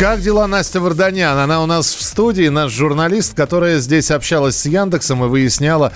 [0.00, 1.36] Как дела Настя Варданян?
[1.36, 5.92] Она у нас в студии, наш журналист, которая здесь общалась с Яндексом и выясняла,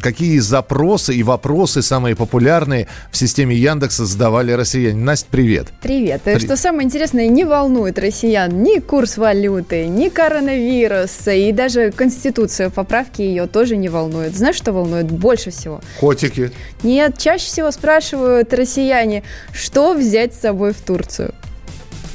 [0.00, 5.00] какие запросы и вопросы самые популярные в системе Яндекса задавали россияне.
[5.00, 5.72] Настя, привет.
[5.82, 6.22] Привет.
[6.22, 6.38] При...
[6.38, 13.22] Что самое интересное, не волнует россиян ни курс валюты, ни коронавирус, и даже Конституция, поправки
[13.22, 14.36] ее тоже не волнует.
[14.36, 15.80] Знаешь, что волнует больше всего?
[15.98, 16.52] Котики.
[16.84, 21.34] Нет, чаще всего спрашивают россияне, что взять с собой в Турцию.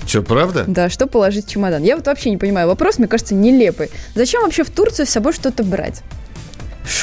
[0.08, 0.66] Что, правда?
[0.68, 1.84] Да, что положить в чемодан.
[1.84, 2.68] Я вот вообще не понимаю.
[2.68, 3.90] Вопрос, мне кажется, нелепый.
[4.16, 6.02] Зачем вообще в Турцию с собой что-то брать?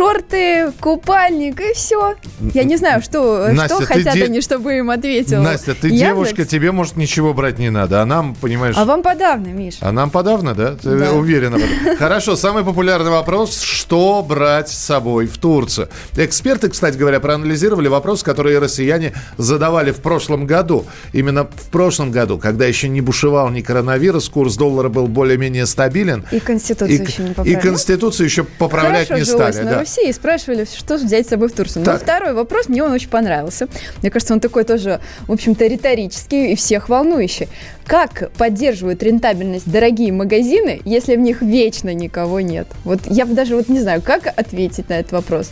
[0.01, 2.15] Шорты, купальник и все.
[2.55, 4.25] Я не знаю, что, Настя, что хотят де...
[4.25, 5.43] они, чтобы им ответил.
[5.43, 6.09] Настя, ты Яндекс?
[6.09, 8.01] девушка, тебе, может, ничего брать не надо.
[8.01, 8.77] А нам, понимаешь...
[8.79, 9.77] А вам подавно, Миш.
[9.81, 10.75] А нам подавно, да?
[10.75, 11.13] Ты да.
[11.13, 11.59] уверена?
[11.99, 13.61] Хорошо, самый популярный вопрос.
[13.61, 15.91] Что брать с собой в Турцию?
[16.17, 20.87] Эксперты, кстати говоря, проанализировали вопрос, который россияне задавали в прошлом году.
[21.13, 26.25] Именно в прошлом году, когда еще не бушевал ни коронавирус, курс доллара был более-менее стабилен.
[26.31, 27.59] И Конституцию еще не поправили.
[27.59, 29.85] И Конституцию еще поправлять Хорошо не стали да.
[29.91, 31.85] Руси и спрашивали, что взять с собой в Турцию.
[31.85, 33.69] Ну, второй вопрос, мне он очень понравился.
[34.03, 37.49] Мне кажется, он такой тоже, в общем-то, риторический и всех волнующий.
[37.87, 42.69] Как поддерживают рентабельность дорогие магазины, если в них вечно никого нет?
[42.85, 45.51] Вот я даже вот не знаю, как ответить на этот вопрос.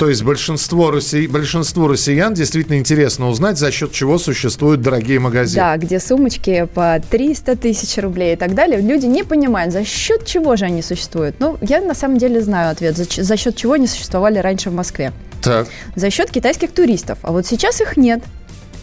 [0.00, 1.28] То есть большинство, россия...
[1.28, 5.60] большинству россиян действительно интересно узнать, за счет чего существуют дорогие магазины.
[5.62, 8.80] Да, где сумочки по 300 тысяч рублей и так далее.
[8.80, 11.36] Люди не понимают, за счет чего же они существуют.
[11.38, 14.72] Ну, я на самом деле знаю ответ, за, за счет чего они существовали раньше в
[14.72, 15.12] Москве.
[15.42, 15.68] Так.
[15.96, 17.18] За счет китайских туристов.
[17.20, 18.22] А вот сейчас их нет.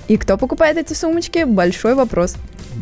[0.07, 1.43] И кто покупает эти сумочки?
[1.43, 2.35] Большой вопрос.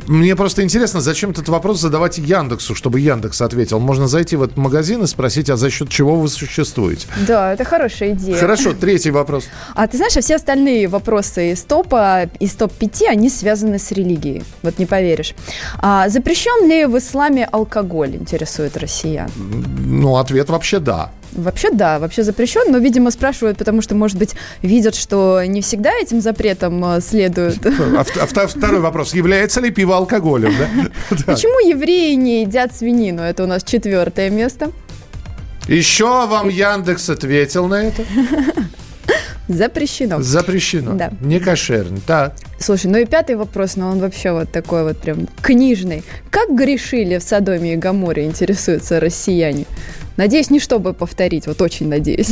[0.07, 3.79] Мне просто интересно, зачем этот вопрос задавать Яндексу, чтобы Яндекс ответил.
[3.79, 7.07] Можно зайти в этот магазин и спросить, а за счет чего вы существуете?
[7.27, 8.37] Да, это хорошая идея.
[8.37, 9.45] Хорошо, третий вопрос.
[9.73, 14.43] А ты знаешь, а все остальные вопросы из топа, из топ-5, они связаны с религией.
[14.61, 15.33] Вот не поверишь.
[15.79, 19.31] А запрещен ли в исламе алкоголь, интересует россиян?
[19.37, 21.11] Ну, ответ вообще да.
[21.35, 25.91] Вообще да, вообще запрещен, но, видимо, спрашивают, потому что, может быть, видят, что не всегда
[25.93, 27.65] этим запретом э, следует.
[27.65, 29.13] А, а второй вопрос.
[29.13, 30.53] Является ли пиво алкоголем?
[30.57, 31.15] Да?
[31.25, 33.21] Почему евреи не едят свинину?
[33.21, 34.71] Это у нас четвертое место.
[35.67, 38.03] Еще вам Яндекс ответил на это?
[39.47, 40.21] Запрещено.
[40.21, 40.93] Запрещено.
[40.93, 41.11] Да.
[41.21, 41.99] Не кошерно.
[42.05, 42.35] Так.
[42.59, 46.03] Слушай, ну и пятый вопрос, но он вообще вот такой вот прям книжный.
[46.29, 49.65] Как грешили в Содоме и Гаморе, интересуются россияне?
[50.17, 52.31] Надеюсь, не чтобы повторить, вот очень надеюсь.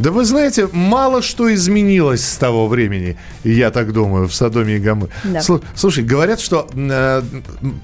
[0.00, 4.78] Да вы знаете, мало что изменилось с того времени, я так думаю, в Содоме и
[4.78, 5.12] Гаморе.
[5.24, 5.42] Да.
[5.74, 7.22] Слушай, говорят, что э,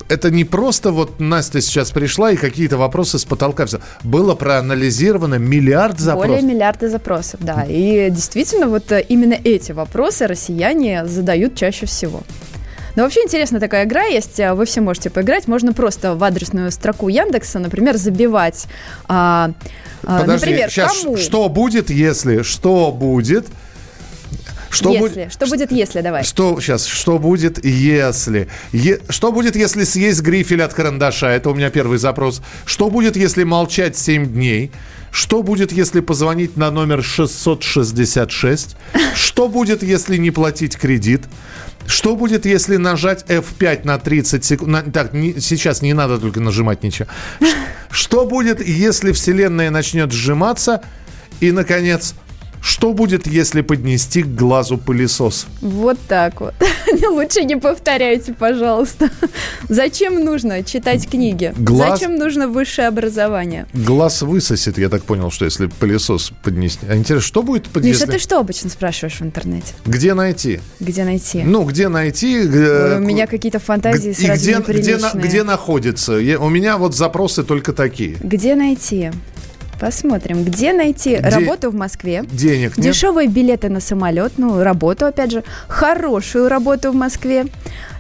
[0.09, 3.83] это не просто вот Настя сейчас пришла и какие-то вопросы с потолка взяла.
[4.03, 6.31] Было проанализировано миллиард запросов.
[6.31, 7.67] Более миллиарда запросов, да.
[7.69, 12.23] И действительно, вот э, именно эти вопросы россияне задают чаще всего.
[12.97, 15.47] Но вообще интересная такая игра есть, вы все можете поиграть.
[15.47, 18.67] Можно просто в адресную строку Яндекса, например, забивать,
[19.07, 19.53] а,
[20.03, 21.17] а Подожди, например, сейчас кому?
[21.17, 23.47] что будет, если, что будет,
[24.77, 25.09] что если.
[25.09, 26.25] Будет, что будет, если, давай.
[26.25, 26.87] Что сейчас?
[26.87, 28.49] Что будет, если?
[28.73, 31.29] Е, что будет, если съесть грифель от карандаша?
[31.29, 32.43] Это у меня первый запрос.
[32.65, 34.71] Что будет, если молчать 7 дней?
[35.11, 38.77] Что будет, если позвонить на номер 666?
[39.15, 41.23] Что будет, если не платить кредит?
[41.87, 44.71] Что будет, если нажать F5 на 30 секунд?
[44.71, 47.09] На, так, не, сейчас не надо только нажимать ничего.
[47.91, 50.83] Что будет, если Вселенная начнет сжиматься?
[51.41, 52.15] И, наконец,
[52.61, 55.47] что будет, если поднести к глазу пылесос?
[55.61, 56.55] Вот так вот.
[57.11, 59.11] Лучше не повторяйте, пожалуйста.
[59.69, 61.53] Зачем нужно читать книги?
[61.57, 62.01] Глаз...
[62.01, 63.67] Зачем нужно высшее образование?
[63.73, 66.87] Глаз высосет, я так понял, что если пылесос поднести.
[66.89, 68.03] А интересно, что будет поднести?
[68.03, 69.75] Миша, ты что обычно спрашиваешь в интернете?
[69.85, 70.61] Где найти?
[70.81, 71.43] Где найти?
[71.43, 72.41] Ну, где найти?
[72.41, 76.15] Ой, у меня какие-то фантазии и сразу где, где, где находится?
[76.15, 78.17] Я, у меня вот запросы только такие.
[78.21, 79.11] Где найти?
[79.81, 81.29] Посмотрим, где найти Де...
[81.29, 82.25] работу в Москве.
[82.31, 82.87] Денег нет.
[82.87, 87.47] Дешевые билеты на самолет, ну, работу, опять же, хорошую работу в Москве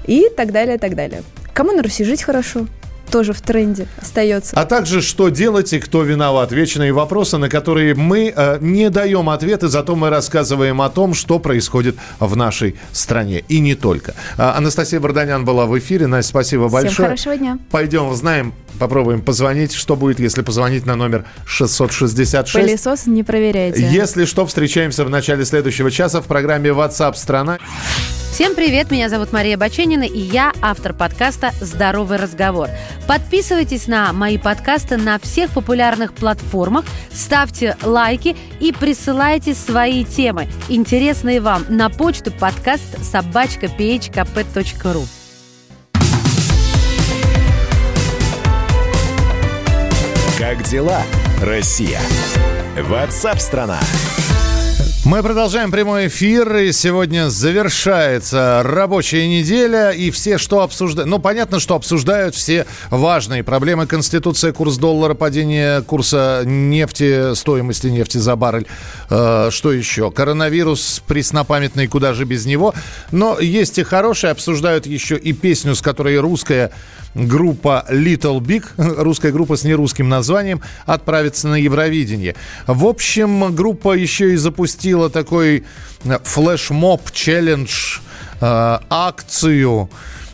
[0.07, 1.23] и так далее, так далее.
[1.53, 2.67] Кому на Руси жить хорошо?
[3.11, 4.57] Тоже в тренде остается.
[4.59, 6.53] А также, что делать и кто виноват.
[6.53, 11.39] Вечные вопросы, на которые мы э, не даем ответы, зато мы рассказываем о том, что
[11.39, 13.45] происходит в нашей стране.
[13.49, 14.15] И не только.
[14.37, 16.07] А, Анастасия Барданян была в эфире.
[16.07, 16.93] Настя, спасибо большое.
[16.93, 17.59] Всем хорошего дня.
[17.71, 19.73] Пойдем узнаем, попробуем позвонить.
[19.73, 22.55] Что будет, если позвонить на номер 666?
[22.55, 23.87] Пылесос не проверяйте.
[23.87, 27.59] Если что, встречаемся в начале следующего часа в программе WhatsApp страна
[28.37, 32.69] Всем привет, меня зовут Мария Баченина, и я автор подкаста «Здоровый разговор».
[33.07, 41.41] Подписывайтесь на мои подкасты на всех популярных платформах, ставьте лайки и присылайте свои темы, интересные
[41.41, 45.07] вам, на почту подкаст собачка phkp.ru.
[50.39, 51.03] Как дела,
[51.41, 52.01] Россия?
[52.77, 53.81] Ватсап-страна!
[55.07, 61.09] Мы продолжаем прямой эфир, и сегодня завершается рабочая неделя, и все, что обсуждают...
[61.09, 63.87] Ну, понятно, что обсуждают все важные проблемы.
[63.87, 68.67] Конституция, курс доллара, падение курса нефти, стоимости нефти за баррель.
[69.09, 70.11] Э, что еще?
[70.11, 72.75] Коронавирус преснопамятный, куда же без него.
[73.13, 76.73] Но есть и хорошие, обсуждают еще и песню, с которой русская
[77.15, 82.35] группа Little Big, русская группа с нерусским названием, отправится на Евровидение.
[82.67, 85.65] В общем, группа еще и запустила такой
[86.25, 87.99] флешмоб, челлендж,
[88.41, 89.89] э, акцию,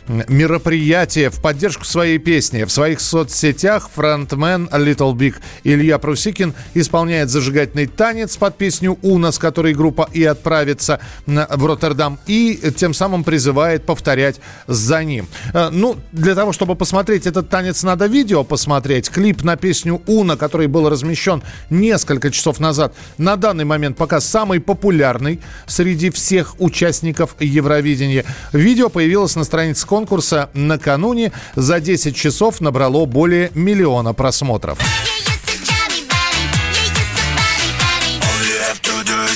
[0.07, 2.63] мероприятие в поддержку своей песни.
[2.63, 9.39] В своих соцсетях фронтмен Little Big Илья Прусикин исполняет зажигательный танец под песню «Уна», с
[9.39, 15.27] которой группа и отправится в Роттердам, и тем самым призывает повторять за ним.
[15.53, 19.09] Э, ну, для того, чтобы посмотреть этот танец, надо видео посмотреть.
[19.09, 24.59] Клип на песню «Уна», который был размещен несколько часов назад, на данный момент пока самый
[24.59, 28.25] популярный среди всех участников Евровидения.
[28.51, 34.79] Видео появилось на странице конкурса накануне за 10 часов набрало более миллиона просмотров.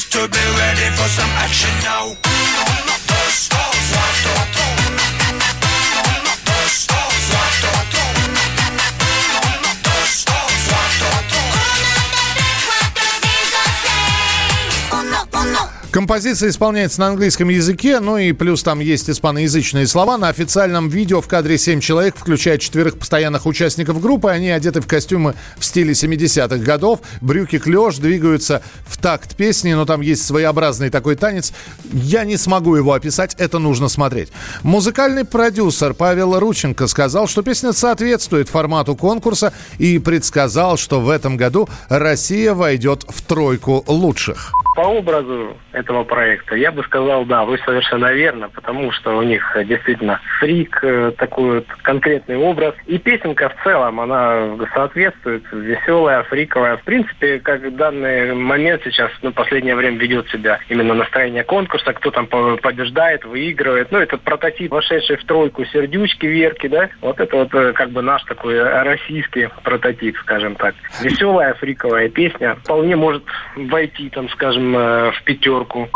[0.09, 3.66] to be ready for some action now.
[15.97, 20.19] Композиция исполняется на английском языке, ну и плюс там есть испаноязычные слова.
[20.19, 24.29] На официальном видео в кадре 7 человек, включая четверых постоянных участников группы.
[24.29, 26.99] Они одеты в костюмы в стиле 70-х годов.
[27.21, 31.51] Брюки клеш, двигаются в такт песни, но там есть своеобразный такой танец.
[31.91, 34.29] Я не смогу его описать, это нужно смотреть.
[34.61, 41.37] Музыкальный продюсер Павел Рученко сказал, что песня соответствует формату конкурса и предсказал, что в этом
[41.37, 47.57] году Россия войдет в тройку лучших по образу этого проекта, я бы сказал, да, вы
[47.65, 52.75] совершенно верно, потому что у них действительно фрик, э, такой вот конкретный образ.
[52.85, 56.77] И песенка в целом, она соответствует, веселая, фриковая.
[56.77, 62.11] В принципе, как данный момент сейчас, ну, последнее время ведет себя именно настроение конкурса, кто
[62.11, 63.91] там побеждает, выигрывает.
[63.91, 68.03] Ну, этот прототип, вошедший в тройку сердючки, верки, да, вот это вот э, как бы
[68.03, 70.75] наш такой российский прототип, скажем так.
[71.01, 73.23] Веселая, фриковая песня вполне может
[73.55, 75.89] войти, там, скажем, Э, в пятерку.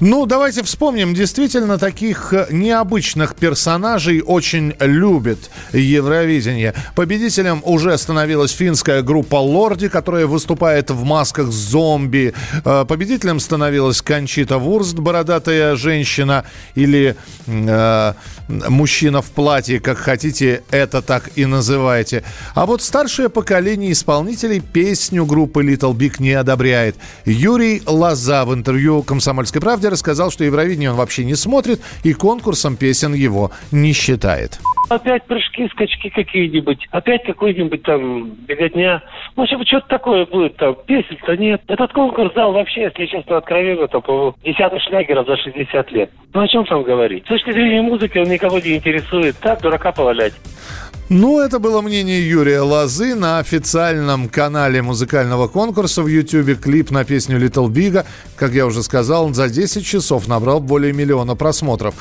[0.00, 1.14] Ну, давайте вспомним.
[1.14, 6.74] Действительно, таких э, необычных персонажей очень любит Евровидение.
[6.94, 12.34] Победителем уже становилась финская группа Лорди, которая выступает в масках зомби.
[12.64, 16.44] Э, победителем становилась Кончита Вурст, бородатая женщина
[16.74, 17.16] или
[17.46, 18.12] э,
[18.48, 22.24] мужчина в платье, как хотите, это так и называйте.
[22.54, 26.96] А вот старшее поколение исполнителей песню группы Little Big не одобряет.
[27.24, 32.76] Юрий Лоза в интервью «Комсомольской правде» рассказал, что Евровидение он вообще не смотрит и конкурсом
[32.76, 34.60] песен его не считает.
[34.88, 39.02] Опять прыжки, скачки какие-нибудь, опять какой-нибудь там беготня.
[39.34, 40.76] В общем, что-то такое будет там.
[40.86, 41.60] Песен-то нет.
[41.66, 46.10] Этот конкурс дал вообще, если честно, откровенно, то по десятых шлягеров за 60 лет.
[46.32, 47.24] Ну, о чем там говорить?
[47.24, 49.34] С точки зрения музыки он никого не интересует.
[49.40, 50.34] Так, дурака повалять.
[51.10, 56.58] Ну, это было мнение Юрия Лозы на официальном канале музыкального конкурса в YouTube.
[56.58, 58.06] Клип на песню Little Big,
[58.36, 61.94] как я уже сказал, за 10 часов набрал более миллиона просмотров.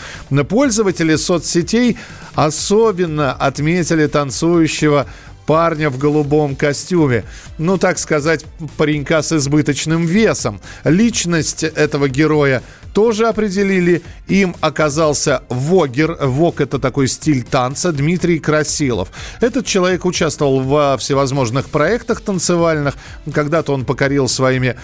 [0.47, 1.97] Пользователи соцсетей
[2.35, 5.05] особенно отметили танцующего
[5.45, 7.25] парня в голубом костюме.
[7.57, 8.45] Ну, так сказать,
[8.77, 10.61] паренька с избыточным весом.
[10.85, 14.03] Личность этого героя тоже определили.
[14.27, 16.17] Им оказался вогер.
[16.21, 17.91] Вог– это такой стиль танца.
[17.91, 19.09] Дмитрий Красилов.
[19.41, 22.95] Этот человек участвовал во всевозможных проектах танцевальных.
[23.33, 24.75] Когда-то он покорил своими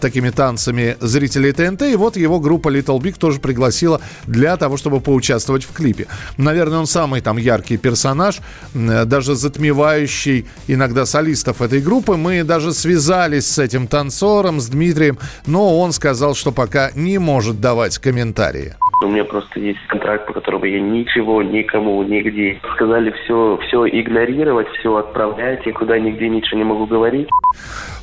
[0.00, 1.82] такими танцами зрителей ТНТ.
[1.82, 6.06] И вот его группа Little Big тоже пригласила для того, чтобы поучаствовать в клипе.
[6.36, 8.40] Наверное, он самый там яркий персонаж,
[8.72, 12.16] даже затмевающий иногда солистов этой группы.
[12.16, 17.39] Мы даже связались с этим танцором, с Дмитрием, но он сказал, что пока не может
[17.40, 18.74] может давать комментарии.
[19.02, 22.60] У меня просто есть контракт, по которому я ничего, никому, нигде.
[22.74, 27.28] Сказали все, все игнорировать, все отправлять, я куда нигде ничего не могу говорить.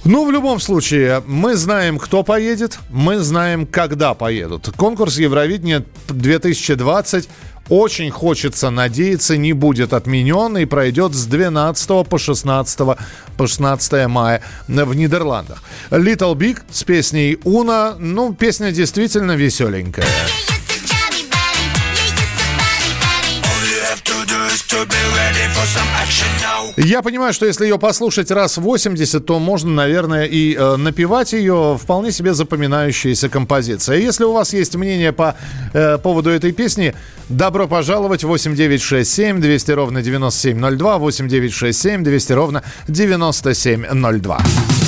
[0.04, 4.72] Ну, в любом случае, мы знаем, кто поедет, мы знаем, когда поедут.
[4.76, 7.30] Конкурс Евровидения 2020
[7.70, 12.80] очень хочется надеяться, не будет отменен и пройдет с 12 по 16,
[13.38, 15.64] по 16 мая в Нидерландах.
[15.92, 17.96] Little Big с песней «Уна».
[17.98, 20.06] Ну, песня действительно веселенькая.
[26.78, 31.78] Я понимаю, что если ее послушать раз 80, то можно, наверное, и э, напевать ее
[31.82, 33.98] вполне себе запоминающаяся композиция.
[33.98, 35.36] Если у вас есть мнение по
[35.74, 36.94] э, поводу этой песни,
[37.30, 44.42] добро пожаловать 8967 200 ровно 9702 8967 200 ровно 9702.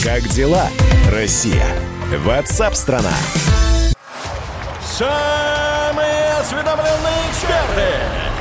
[0.03, 0.69] Как дела,
[1.12, 1.65] Россия?
[2.24, 3.13] Ватсап-страна!
[4.98, 8.19] Самые осведомленные эксперты!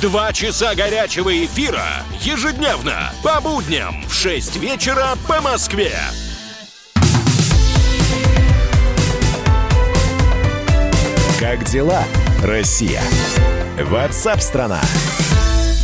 [0.00, 5.92] Два часа горячего эфира ежедневно по будням в 6 вечера по Москве.
[11.40, 12.04] Как дела,
[12.44, 13.02] Россия?
[13.76, 14.82] Ватсап-страна!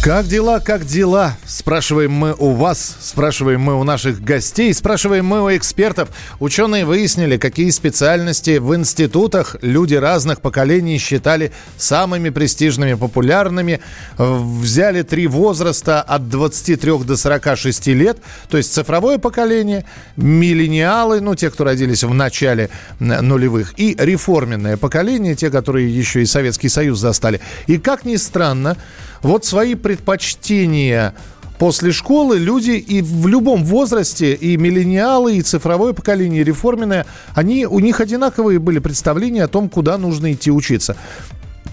[0.04, 1.34] Как дела, как дела?
[1.46, 6.11] Спрашиваем мы у вас, спрашиваем мы у наших гостей, спрашиваем мы у экспертов.
[6.40, 13.80] Ученые выяснили, какие специальности в институтах люди разных поколений считали самыми престижными, популярными.
[14.18, 18.18] Взяли три возраста от 23 до 46 лет,
[18.50, 22.68] то есть цифровое поколение, миллениалы, ну, те, кто родились в начале
[22.99, 27.40] нулевых, и реформенное поколение, те, которые еще и Советский Союз застали.
[27.66, 28.76] И как ни странно,
[29.25, 31.15] вот свои предпочтения
[31.59, 37.65] после школы люди и в любом возрасте, и миллениалы, и цифровое поколение, и реформенное, они,
[37.65, 40.97] у них одинаковые были представления о том, куда нужно идти учиться.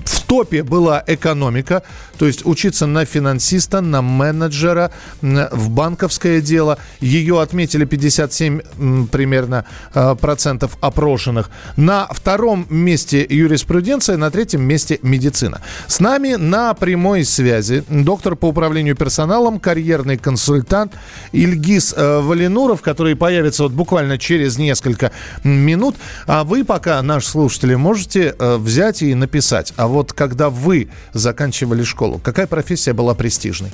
[0.05, 1.83] В топе была экономика,
[2.17, 4.89] то есть учиться на финансиста, на менеджера,
[5.21, 6.77] в банковское дело.
[7.01, 11.49] Ее отметили 57 примерно э, процентов опрошенных.
[11.75, 15.59] На втором месте юриспруденция, на третьем месте медицина.
[15.87, 20.93] С нами на прямой связи доктор по управлению персоналом, карьерный консультант
[21.33, 25.11] Ильгиз э, Валинуров, который появится вот буквально через несколько
[25.43, 25.97] минут.
[26.25, 29.73] А вы пока, наши слушатели, можете э, взять и написать.
[29.75, 33.71] А вот когда вы заканчивали школу, какая профессия была престижной?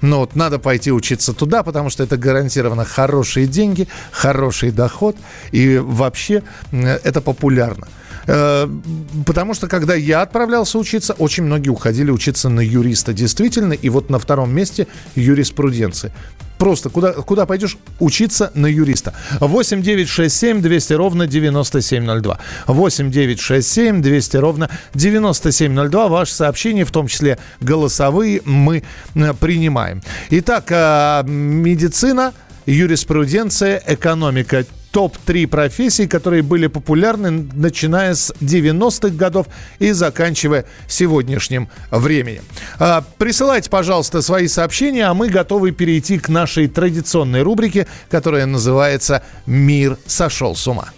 [0.00, 5.16] Ну вот надо пойти учиться туда, потому что это гарантированно хорошие деньги, хороший доход
[5.52, 7.86] и вообще это популярно.
[8.26, 8.68] Э,
[9.24, 13.74] потому что, когда я отправлялся учиться, очень многие уходили учиться на юриста, действительно.
[13.74, 16.10] И вот на втором месте юриспруденции.
[16.64, 17.76] Просто куда, куда пойдешь?
[18.00, 19.12] Учиться на юриста.
[19.38, 22.38] 8 9 6 7 200 ровно 9702.
[22.68, 26.08] 8 9 6 7 200 ровно 9702.
[26.08, 28.82] Ваши сообщения, в том числе голосовые, мы
[29.14, 30.00] э, принимаем.
[30.30, 32.32] Итак, э, медицина,
[32.64, 34.64] юриспруденция, экономика
[34.94, 39.48] топ-3 профессий, которые были популярны начиная с 90-х годов
[39.80, 42.44] и заканчивая сегодняшним временем.
[42.78, 49.24] А, присылайте, пожалуйста, свои сообщения, а мы готовы перейти к нашей традиционной рубрике, которая называется
[49.46, 50.90] «Мир сошел с ума».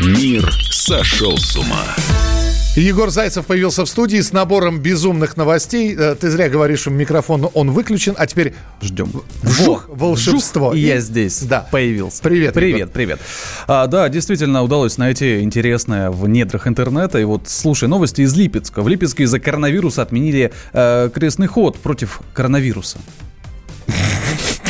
[0.00, 2.41] Мир сошел с ума.
[2.74, 5.94] Егор Зайцев появился в студии с набором безумных новостей.
[5.94, 9.12] Э, ты зря говоришь, микрофон он выключен, а теперь ждем.
[9.42, 10.70] Вжух, волшебство.
[10.70, 11.68] Жух, и я здесь да.
[11.70, 12.22] появился.
[12.22, 12.54] Привет.
[12.54, 12.92] Привет, Егор.
[12.94, 13.20] привет.
[13.68, 17.18] А, да, действительно удалось найти интересное в недрах интернета.
[17.18, 18.80] И вот, слушай, новости из Липецка.
[18.80, 22.96] В Липецке из-за коронавируса отменили э, крестный ход против коронавируса.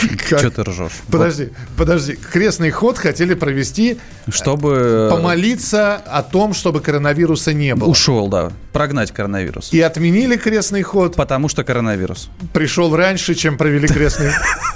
[0.26, 0.92] Что ты ржешь?
[1.10, 1.76] Подожди, вот.
[1.76, 2.16] подожди.
[2.16, 7.88] Крестный ход хотели провести, чтобы помолиться о том, чтобы коронавируса не было.
[7.88, 8.52] Ушел, да.
[8.72, 9.72] Прогнать коронавирус.
[9.72, 11.14] И отменили крестный ход.
[11.16, 12.30] Потому что коронавирус.
[12.52, 14.30] Пришел раньше, чем провели крестный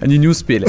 [0.00, 0.66] Они не успели.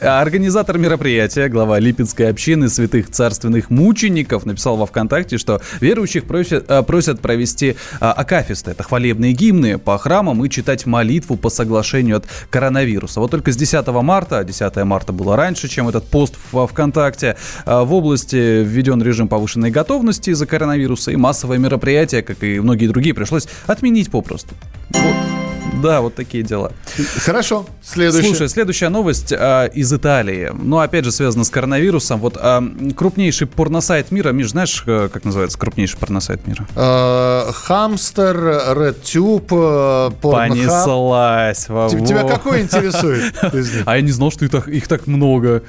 [0.00, 6.66] А Организатор мероприятия, глава Липецкой общины святых царственных мучеников, написал во ВКонтакте, что верующих просят,
[6.86, 8.72] просят провести а, акафисты.
[8.72, 13.20] Это хвалебные гимны по храмам и читать молитву по соглашению от коронавируса.
[13.20, 17.84] Вот только с 10 марта, 10 марта было раньше, чем этот пост во ВКонтакте, а,
[17.84, 23.14] в области введен режим повышенной готовности из-за коронавируса, и массовые мероприятия, как и многие другие,
[23.14, 24.54] пришлось отменить попросту.
[24.90, 25.35] Вот.
[25.82, 26.72] Да, вот такие дела.
[27.18, 28.30] Хорошо, следующее.
[28.34, 30.50] Слушай, следующая новость а, из Италии.
[30.54, 32.20] Ну, опять же, связана с коронавирусом.
[32.20, 32.62] Вот а,
[32.96, 34.30] крупнейший порносайт мира.
[34.30, 36.66] Миш, знаешь, э, как называется крупнейший порносайт мира?
[36.74, 40.48] Э, Хамстер, RedTube, э, Pornhub.
[40.48, 41.68] Понеслась.
[41.68, 43.34] во- Т- Тебя какой интересует?
[43.86, 45.62] А я не знал, что их так, много.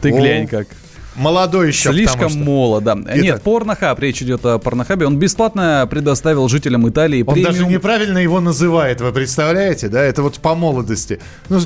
[0.00, 0.66] Ты глянь как.
[1.16, 2.38] Молодой еще, Слишком что.
[2.38, 2.94] молодо.
[2.94, 5.06] Нет, Порнохаб, речь идет о Порнохабе.
[5.06, 7.52] Он бесплатно предоставил жителям Италии Он премиум...
[7.52, 10.02] даже неправильно его называет, вы представляете, да?
[10.02, 11.20] Это вот по молодости.
[11.48, 11.60] Ну,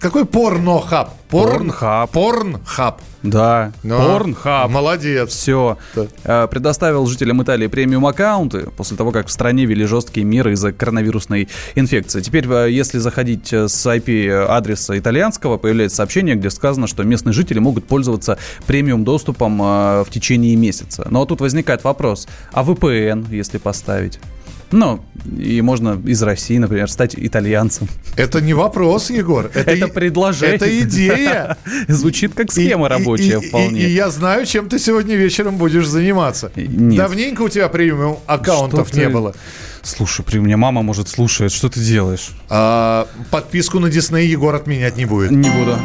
[0.00, 1.10] какой порнохаб?
[1.30, 2.10] Порн- Порнхаб.
[2.12, 3.00] Порнхаб.
[3.24, 4.70] Да, Ну, Порнхаб.
[4.70, 5.30] Молодец.
[5.30, 5.78] Все.
[5.94, 6.46] Да.
[6.46, 11.48] Предоставил жителям Италии премиум аккаунты после того, как в стране ввели жесткие меры из-за коронавирусной
[11.74, 12.20] инфекции.
[12.20, 17.58] Теперь, э, если заходить э, с IP-адреса итальянского, появляется сообщение, где сказано, что местные жители
[17.58, 21.06] могут пользоваться премиум доступом э, в течение месяца.
[21.10, 24.20] Но тут возникает вопрос, а VPN, если поставить?
[24.70, 25.04] Ну,
[25.38, 27.88] и можно из России, например, стать итальянцем.
[28.16, 29.46] Это не вопрос, Егор.
[29.54, 30.56] Это, Это и- предложение.
[30.56, 31.56] Это идея.
[31.88, 33.80] Звучит как схема И- рабочая и- вполне.
[33.82, 36.50] И, я знаю, чем ты сегодня вечером будешь заниматься.
[36.56, 36.96] Нет.
[36.96, 39.34] Давненько у тебя премиум аккаунтов не было.
[39.82, 42.30] Слушай, при мне мама может слушает, что ты делаешь?
[42.48, 45.30] А, подписку на Дисней Егор отменять не будет.
[45.30, 45.78] Не буду.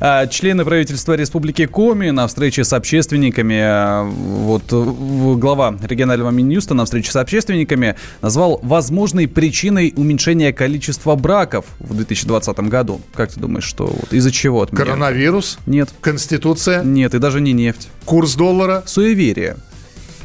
[0.00, 6.84] А, Члены правительства Республики Коми на встрече с общественниками, а, вот глава регионального Минюста на
[6.84, 13.00] встрече с общественниками назвал возможной причиной уменьшения количества браков в 2020 году.
[13.14, 14.62] Как ты думаешь, что вот из-за чего?
[14.62, 14.88] отменяют?
[14.88, 17.88] Коронавирус, Нет, Конституция, нет, и даже не нефть.
[18.04, 18.82] курс доллара.
[18.86, 19.56] Суеверие.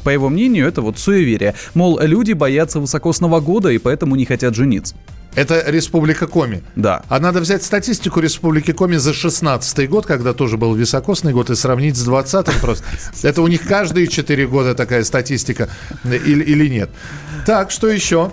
[0.04, 1.54] По его мнению, это вот суеверие.
[1.76, 4.96] Мол, люди боятся высокосного года и поэтому не хотят жениться.
[5.36, 6.64] Это Республика Коми.
[6.76, 7.04] Да.
[7.08, 11.56] А надо взять статистику Республики Коми за 16 год, когда тоже был високосный год, и
[11.56, 12.84] сравнить с 20 просто.
[13.24, 15.70] Это у них каждые 4 года такая статистика
[16.04, 16.90] или, или нет.
[17.46, 18.32] Так, что еще?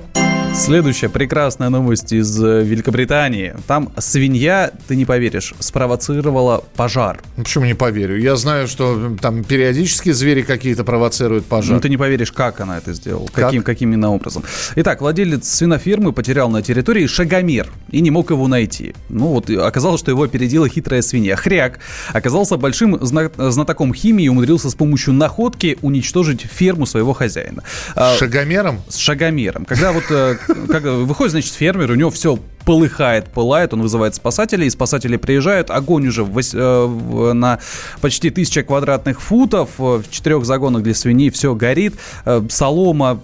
[0.59, 3.55] Следующая прекрасная новость из э, Великобритании.
[3.69, 7.21] Там свинья, ты не поверишь, спровоцировала пожар.
[7.37, 8.19] Ну, Почему не поверю?
[8.19, 11.75] Я знаю, что там периодически звери какие-то провоцируют пожар.
[11.75, 13.45] Ну, ты не поверишь, как она это сделала, Как?
[13.45, 14.43] каким, каким именно образом.
[14.77, 18.95] Итак, владелец свинофермы потерял на территории шагомер и не мог его найти.
[19.11, 21.37] Ну вот, оказалось, что его опередила хитрая свинья.
[21.37, 21.79] Хряк
[22.13, 27.63] оказался большим зна- знатоком химии и умудрился с помощью находки уничтожить ферму своего хозяина.
[27.95, 28.81] А, Шагомером?
[28.89, 29.65] с шагомером.
[29.67, 30.37] Когда вот э,
[30.69, 35.71] как, выходит, значит, фермер, у него все полыхает, пылает, он вызывает спасателей, и спасатели приезжают,
[35.71, 37.61] огонь уже в э, в- на
[38.01, 43.21] почти тысяча квадратных футов, э, в четырех загонах для свиней все горит, э, солома,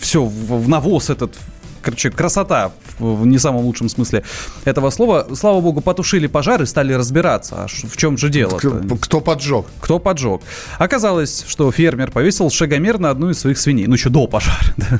[0.00, 1.34] все в навоз этот,
[1.86, 4.24] короче, красота в, не самом лучшем смысле
[4.64, 5.26] этого слова.
[5.34, 9.66] Слава богу, потушили пожар и стали разбираться, а в чем же дело К- Кто поджег?
[9.80, 10.40] кто поджег.
[10.78, 14.98] Оказалось, что фермер повесил шагомер на одну из своих свиней, ну еще до пожара, да,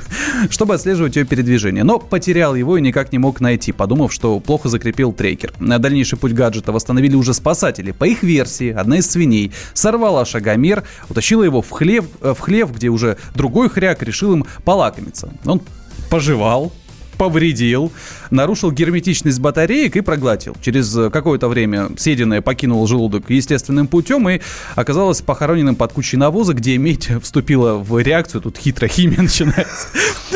[0.49, 1.83] чтобы отслеживать ее передвижение.
[1.83, 5.51] Но потерял его и никак не мог найти, подумав, что плохо закрепил трекер.
[5.59, 7.91] На дальнейший путь гаджета восстановили уже спасатели.
[7.91, 12.73] По их версии, одна из свиней сорвала шагомер, утащила его в хлев, э, в хлев,
[12.73, 15.29] где уже другой хряк решил им полакомиться.
[15.45, 15.61] Он
[16.09, 16.71] пожевал,
[17.17, 17.91] повредил,
[18.29, 20.55] нарушил герметичность батареек и проглотил.
[20.61, 24.39] Через э, какое-то время съеденное покинуло желудок естественным путем и
[24.75, 29.87] оказалось похороненным под кучей навоза, где медь вступила в реакцию, тут хитрая химия начинается,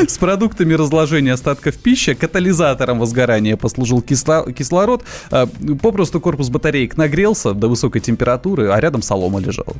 [0.07, 5.45] с продуктами разложения остатков пищи, катализатором возгорания послужил кисло- кислород, Э,
[5.79, 9.75] попросту корпус батареек нагрелся до высокой температуры, а рядом солома лежала.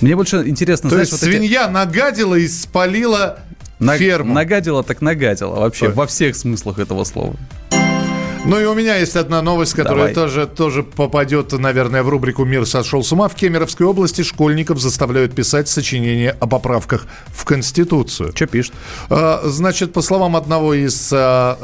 [0.00, 3.38] Мне больше интересно, То знаешь, есть вот эти- свинья нагадила и спалила
[3.84, 4.34] На- ферму.
[4.34, 5.92] Нагадила так нагадила вообще Ой.
[5.92, 7.34] во всех смыслах этого слова.
[8.46, 10.14] Ну и у меня есть одна новость, которая Давай.
[10.14, 13.28] тоже, тоже попадет, наверное, в рубрику «Мир сошел с ума».
[13.28, 18.32] В Кемеровской области школьников заставляют писать сочинения о поправках в Конституцию.
[18.34, 18.74] Что пишет?
[19.08, 21.56] А, Значит, по словам одного из а,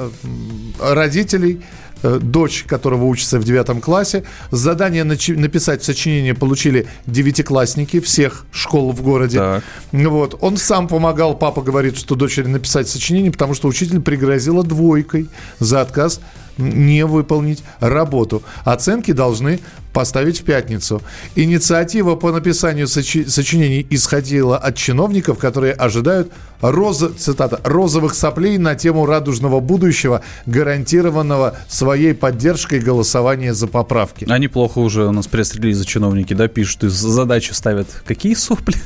[0.80, 1.61] родителей,
[2.02, 9.38] дочь которого учится в девятом классе, задание написать сочинение получили девятиклассники всех школ в городе.
[9.38, 9.64] Так.
[9.92, 10.38] Вот.
[10.40, 15.80] Он сам помогал, папа говорит, что дочери написать сочинение, потому что учитель пригрозила двойкой за
[15.80, 16.20] отказ
[16.60, 18.42] не выполнить работу.
[18.64, 19.60] Оценки должны
[19.92, 21.02] поставить в пятницу.
[21.34, 28.74] Инициатива по написанию сочи- сочинений исходила от чиновников, которые ожидают роз, цитата, розовых соплей на
[28.74, 34.26] тему радужного будущего, гарантированного своей поддержкой голосования за поправки.
[34.28, 37.88] Они плохо уже у нас пресс-релизы чиновники, да, пишут, и задачи ставят.
[38.06, 38.76] Какие сопли?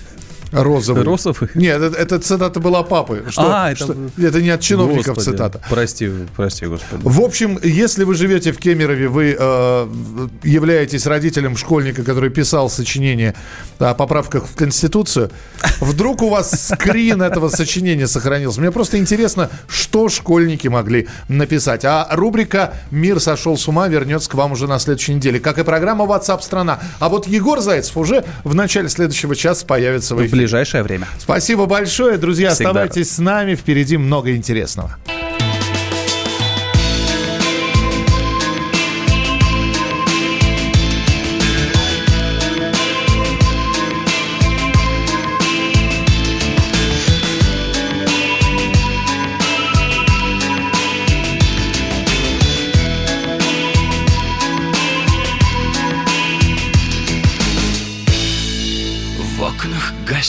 [0.53, 1.03] Розовый.
[1.05, 1.49] Розовый?
[1.55, 3.25] Нет, это, это цитата была папы.
[3.29, 5.61] Что, А, это- что- это не от чиновников Господи, цитата.
[5.69, 7.03] Прости, прости, господи.
[7.05, 9.89] В общем, если вы живете в Кемерове, вы э,
[10.43, 13.35] являетесь родителем школьника, который писал сочинение
[13.79, 15.31] о поправках в Конституцию,
[15.81, 18.61] вдруг у вас скрин этого сочинения сохранился.
[18.61, 21.85] Мне просто интересно, что школьники могли написать.
[21.85, 25.63] А рубрика «Мир сошел с ума» вернется к вам уже на следующей неделе, как и
[25.65, 26.81] программа WhatsApp страна.
[27.01, 30.34] А вот Егор Зайцев уже в начале следующего часа появится в эфире.
[30.37, 31.09] Ближайшее время.
[31.19, 32.51] Спасибо большое, друзья.
[32.51, 33.55] Всегда Оставайтесь с нами.
[33.55, 34.97] Впереди много интересного.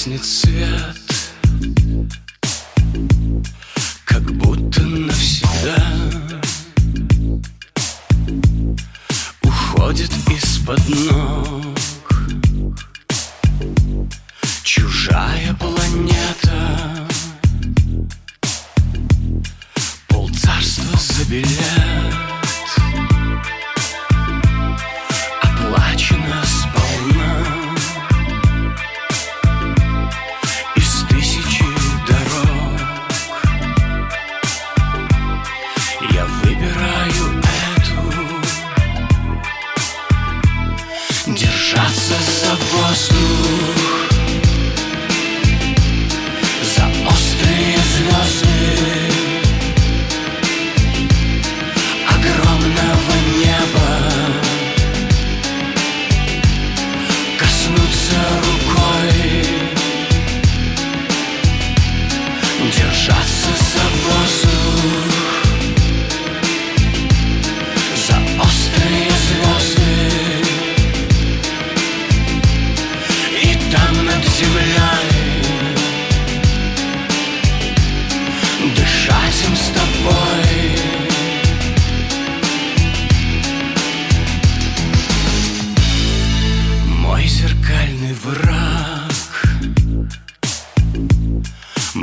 [0.05, 0.95] Гаснет свет
[4.05, 6.41] Как будто навсегда.
[9.43, 11.34] Уходит из-под ног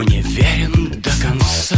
[0.03, 1.72] Мне верен до конца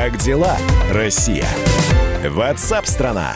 [0.00, 0.56] Как дела,
[0.92, 1.44] Россия?
[2.24, 3.34] Ватсап-страна!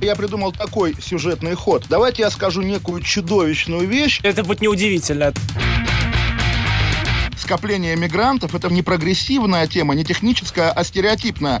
[0.00, 1.84] Я придумал такой сюжетный ход.
[1.88, 4.18] Давайте я скажу некую чудовищную вещь.
[4.24, 5.32] Это будет неудивительно.
[7.36, 11.60] Скопление мигрантов– это не прогрессивная тема, не техническая, а стереотипная.